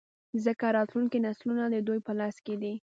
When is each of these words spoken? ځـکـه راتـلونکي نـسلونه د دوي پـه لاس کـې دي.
ځـکـه 0.43 0.67
راتـلونکي 0.77 1.17
نـسلونه 1.25 1.63
د 1.69 1.75
دوي 1.87 1.99
پـه 2.05 2.13
لاس 2.19 2.35
کـې 2.45 2.55
دي. 2.61 2.73